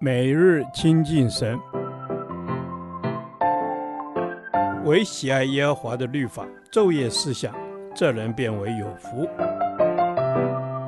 [0.00, 1.58] 每日亲近神，
[4.84, 7.54] 唯喜爱耶和华的律法，昼夜思想，
[7.94, 9.28] 这人便为有福。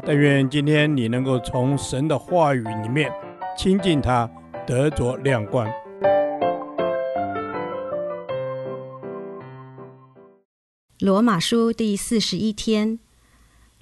[0.05, 3.11] 但愿今天你能够从神的话语里面
[3.57, 4.31] 亲近他，
[4.67, 5.69] 得着亮光。
[11.01, 12.99] 罗马书第四十一天，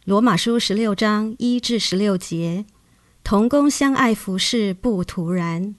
[0.04, 2.64] 罗马书十六章一至十六节。
[3.24, 5.74] 同工相爱服侍，不徒然。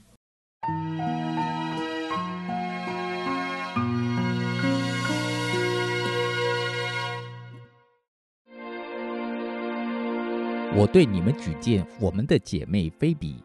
[10.74, 13.36] 我对你们举荐我们的姐妹菲比，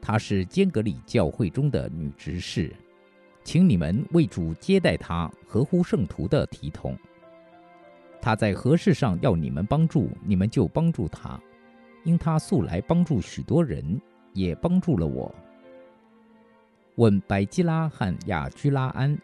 [0.00, 2.74] 她是坚革哩教会中的女执事，
[3.44, 6.96] 请你们为主接待她，合乎圣徒的体统。
[8.22, 11.38] 她在何事上要你们帮助，你们就帮助她。
[12.04, 14.00] 因他素来帮助许多人，
[14.32, 15.34] 也帮助了我。
[16.96, 19.18] 问百基拉和亚居拉安，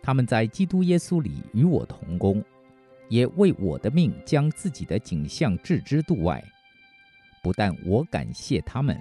[0.00, 2.42] 他们在基督耶稣里与我同工，
[3.08, 6.42] 也为我的命将自己的景象置之度外。
[7.42, 8.96] 不但我感谢他们，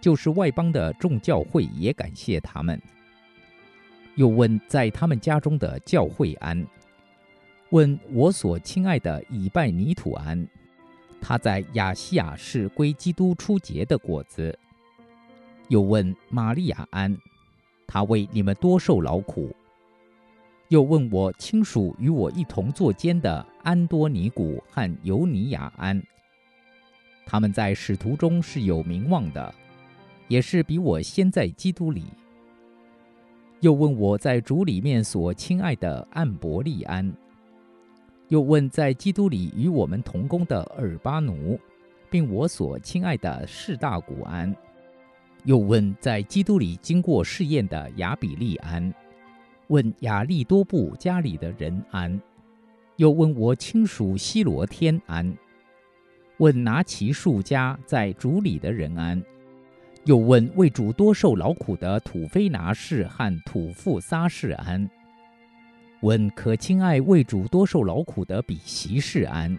[0.00, 2.80] 就是外邦的众教会也感谢他们。
[4.14, 6.64] 又问在他们家中的教会安，
[7.70, 10.46] 问我所亲爱的以拜尼土安。
[11.20, 14.58] 他在亚细亚是归基督初结的果子。
[15.68, 17.16] 又问玛利亚安，
[17.86, 19.54] 他为你们多受劳苦。
[20.68, 26.00] 又问我亲属与我一同作监的安多尼古和尤尼亚安，
[27.26, 29.54] 他们在使徒中是有名望的，
[30.28, 32.04] 也是比我先在基督里。
[33.60, 37.12] 又问我在主里面所亲爱的安伯利安。
[38.30, 41.58] 又问在基督里与我们同工的尔巴奴，
[42.08, 44.54] 并我所亲爱的士大古安。
[45.44, 48.94] 又问在基督里经过试验的亚比利安。
[49.66, 52.20] 问亚利多布家里的人安。
[52.96, 55.36] 又问我亲属西罗天安。
[56.38, 59.20] 问拿其数家在主里的人安。
[60.04, 64.88] 又问为主多受劳苦的土非拿氏和土富撒氏安。
[66.02, 69.56] 问可亲爱为主多受劳苦的比席士安，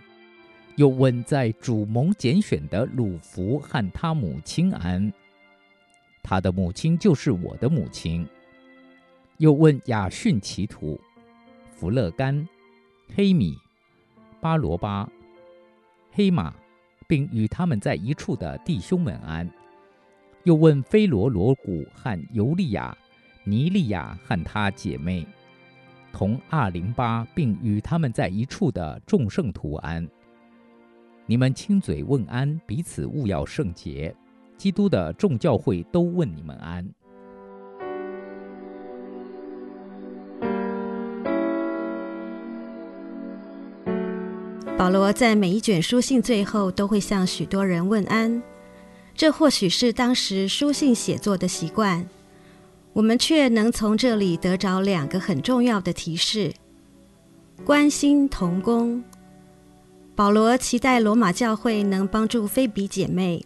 [0.76, 5.14] 又问在主蒙拣选的鲁孚和他母亲安，
[6.24, 8.28] 他的母亲就是我的母亲。
[9.38, 11.00] 又问亚逊其土、
[11.76, 12.48] 弗勒干、
[13.16, 13.56] 黑米、
[14.40, 15.08] 巴罗巴、
[16.12, 16.52] 黑马，
[17.08, 19.48] 并与他们在一处的弟兄们安。
[20.44, 22.98] 又问非罗罗古和尤利亚、
[23.44, 25.24] 尼利亚和她姐妹。
[26.14, 30.08] 同二零八，并与他们在一处的众圣徒安。
[31.26, 34.16] 你们亲嘴问安，彼此务要圣洁。
[34.58, 36.88] 基督的众教会都问你们安。
[44.78, 48.42] 保罗在每一卷书信最后都会向许多人问安，
[49.16, 52.08] 这或许是当时书信写作的习惯。
[52.94, 56.54] 我们却能从这里得着两个很重要的提示：
[57.64, 59.02] 关心同工。
[60.14, 63.46] 保罗期待罗马教会能帮助菲比姐妹。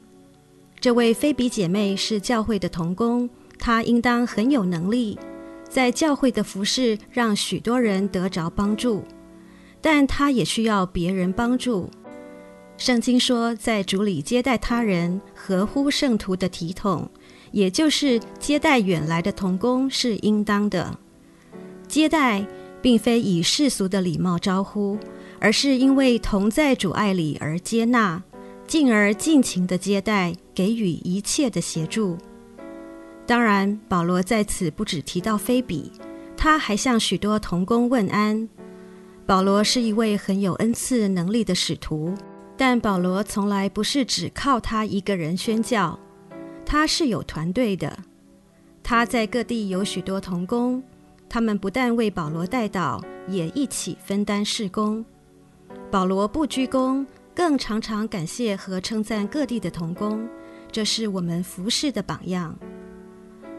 [0.79, 3.29] 这位菲比姐妹是教会的同工，
[3.59, 5.17] 她应当很有能力，
[5.69, 9.03] 在教会的服事让许多人得着帮助。
[9.79, 11.89] 但她也需要别人帮助。
[12.77, 17.09] 圣经说，在主里接待他人，合乎圣徒的体统。
[17.55, 20.99] 也就是接待远来的同工是应当的。
[21.87, 22.45] 接待
[22.81, 24.99] 并非以世俗的礼貌招呼，
[25.39, 28.21] 而是因为同在主爱里而接纳，
[28.67, 32.17] 进而尽情的接待，给予一切的协助。
[33.25, 35.93] 当然，保罗在此不只提到菲比，
[36.35, 38.49] 他还向许多同工问安。
[39.25, 42.13] 保罗是一位很有恩赐能力的使徒，
[42.57, 45.97] 但保罗从来不是只靠他一个人宣教。
[46.65, 47.97] 他是有团队的，
[48.81, 50.83] 他在各地有许多同工，
[51.29, 55.05] 他们不但为保罗代祷，也一起分担事工。
[55.91, 60.27] 保罗不居功，更常常感谢和称赞各地的同工，
[60.71, 62.57] 这是我们服事的榜样。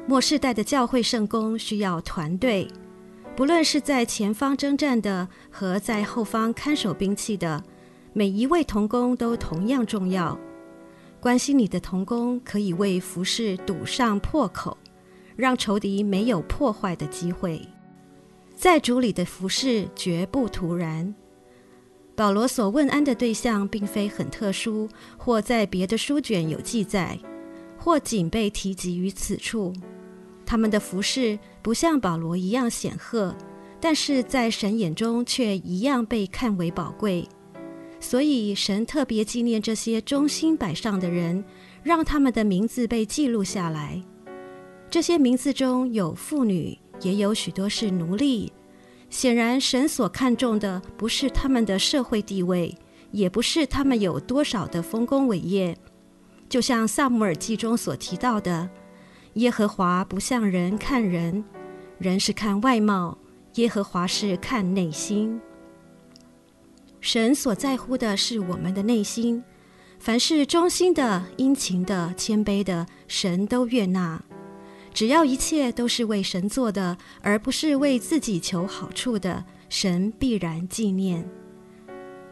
[0.06, 2.68] 末世代的教会圣工需要团队，
[3.34, 7.62] 不论是在前方征战的和在后方看守兵器的，
[8.12, 10.38] 每一位同工都同样重要。
[11.20, 14.76] 关心你的同工，可以为服饰堵上破口，
[15.34, 17.60] 让仇敌没有破坏的机会。
[18.54, 21.14] 在主里的服饰绝不徒然。
[22.14, 27.18] 保罗所问安的对象并非很特殊，或在别的书卷有记载，
[27.76, 29.72] 或仅被提及于此处。
[30.46, 33.34] 他们的服饰不像保罗一样显赫，
[33.80, 37.28] 但是在神眼中却一样被看为宝贵。
[38.06, 41.44] 所以神特别纪念这些忠心摆上的人，
[41.82, 44.00] 让他们的名字被记录下来。
[44.88, 48.52] 这些名字中有妇女，也有许多是奴隶。
[49.10, 52.72] 显然，神所看重的不是他们的社会地位，
[53.10, 55.76] 也不是他们有多少的丰功伟业。
[56.48, 58.70] 就像撒母耳记中所提到的，
[59.34, 61.44] 耶和华不像人看人，
[61.98, 63.18] 人是看外貌，
[63.56, 65.40] 耶和华是看内心。
[67.06, 69.44] 神所在乎的是我们的内心，
[70.00, 74.20] 凡是忠心的、殷勤的、谦卑的，神都悦纳。
[74.92, 81.24] 只要一切都是为神做的，而不是为自己求好处的，神必然纪念。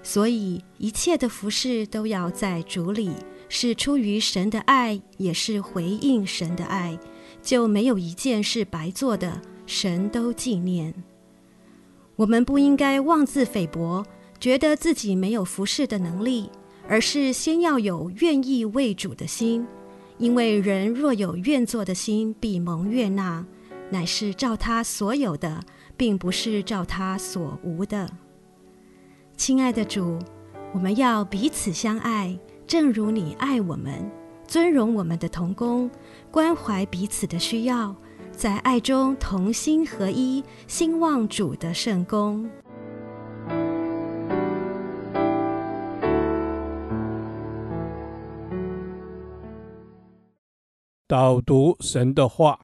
[0.02, 3.12] 所以一切的服饰都要在主里，
[3.48, 6.98] 是出于神的爱，也是回应神的爱，
[7.40, 10.92] 就没有一件是白做的，神都纪念。
[12.16, 14.04] 我们不应该妄自菲薄，
[14.38, 16.50] 觉得自己没有服侍的能力，
[16.88, 19.66] 而是先要有愿意为主的心。
[20.18, 23.44] 因为人若有愿做的心，必蒙悦纳，
[23.90, 25.60] 乃是照他所有的，
[25.96, 28.08] 并不是照他所无的。
[29.36, 30.18] 亲爱的主，
[30.72, 34.08] 我们要彼此相爱，正如你爱我们，
[34.46, 35.90] 尊荣我们的同工，
[36.30, 37.96] 关怀彼此的需要，
[38.30, 42.48] 在爱中同心合一，兴旺主的圣工。
[51.06, 52.60] 导读神的话，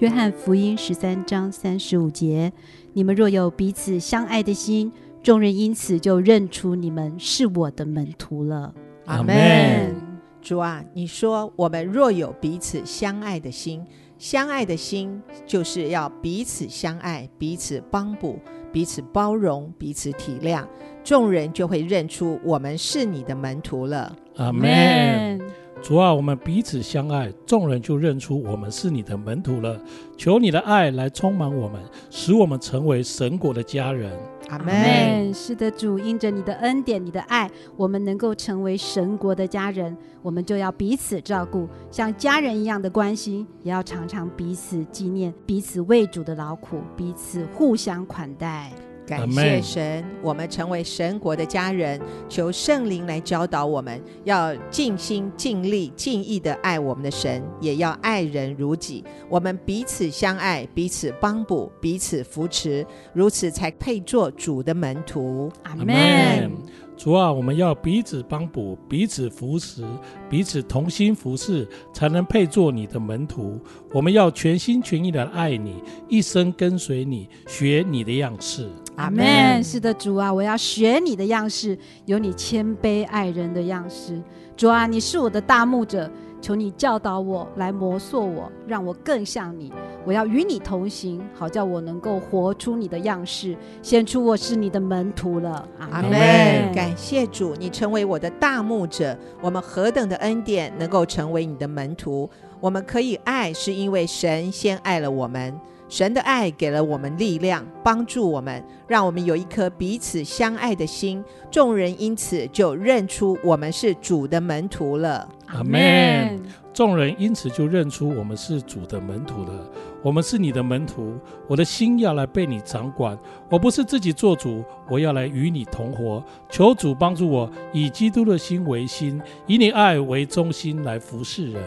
[0.00, 2.52] 约翰福音十三章三十五节：
[2.92, 8.74] 你们若有彼此相爱的心，众人因此就认出你们是我的门徒了。
[9.06, 9.96] 阿门。
[10.42, 13.82] 主啊，你说我们若有彼此相爱的心，
[14.18, 18.38] 相爱的心就是要彼此相爱，彼此帮补，
[18.70, 20.66] 彼此包容，彼此体谅。
[21.08, 24.14] 众人就会认出我们是你的门徒了。
[24.36, 25.40] 阿门。
[25.80, 29.80] 主啊，我们彼此相爱，众人就认出我们是你的门徒了。
[30.18, 34.12] 求你的爱来充满我们，使我们成为神国的家人。
[34.50, 35.32] 阿门。
[35.32, 39.96] 是的，主，因着你的恩典、你的爱，我们能够成为神国的家人。
[40.20, 48.70] 我们就要彼此照顾，像家人一样的关心，也要常常彼此纪念，彼此为主的劳苦，彼此互相款待。
[49.08, 51.98] 感谢神，我们成为神国的家人。
[52.28, 59.02] 求圣灵来教导我们，要尽心尽力尽意的爱我们的神，也要爱人如己。
[59.30, 65.50] 我们彼此相爱，彼此帮补，彼此扶持，如此才配做主的门徒。
[65.62, 66.50] 阿门。
[66.98, 69.84] 主啊，我们要彼此帮补，彼此扶持，
[70.28, 73.56] 彼此同心服侍，才能配做你的门徒。
[73.92, 75.76] 我们要全心全意的爱你，
[76.08, 78.68] 一生跟随你，学你的样式。
[78.96, 79.62] 阿门。
[79.62, 84.20] 是的，主啊，我要学你的样式，有你谦卑爱人的样式。
[84.56, 86.10] 主啊，你是我的大牧者。
[86.40, 89.72] 求你教导我，来磨塑我，让我更像你。
[90.08, 95.68] 我要与你同行，好叫我能够活出你的样式，显出我是你的门徒了。
[95.78, 96.72] 阿门。
[96.72, 99.14] 感谢主，你成为我的大牧者。
[99.42, 102.26] 我们何等的恩典，能够成为你的门徒？
[102.58, 105.54] 我们可以爱，是因为神先爱了我们。
[105.90, 111.22] 神的爱给了我们力量，帮助我们，让我们有一颗彼此相爱的心。
[111.50, 115.28] 众人因此就认出我们是主的门徒了。
[115.48, 116.40] 阿门。
[116.78, 119.68] 众人因此就认出我们是主的门徒了。
[120.00, 121.18] 我们是你的门徒，
[121.48, 123.18] 我的心要来被你掌管。
[123.50, 126.22] 我不是自己做主，我要来与你同活。
[126.48, 131.60] 求主帮助我，以基督的心为心，以你爱为中心来服侍人。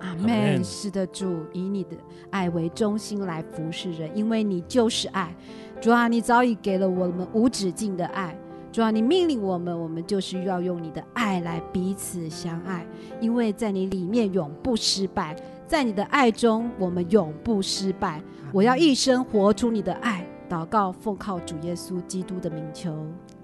[0.00, 0.64] 阿门。
[0.64, 1.96] 是的，主，以你的
[2.30, 5.32] 爱为中心来服侍人，因为你就是爱。
[5.80, 8.36] 主啊，你早已给了我们无止境的爱。
[8.76, 12.84] 主啊，你命令我们，我们就是要用你的爱来彼此相爱，
[13.22, 15.34] 因为在你里面永不失败，
[15.66, 18.20] 在你的爱中我们永不失败。
[18.52, 22.94] 我要一生活出你的爱，祷告奉靠主耶稣基督的名求，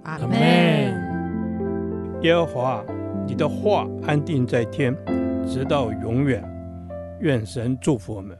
[0.02, 0.38] 阿门。
[2.20, 2.84] 耶和华，
[3.26, 4.94] 你的话安定在天，
[5.46, 6.44] 直到永远。
[7.20, 8.36] 愿神祝福我们。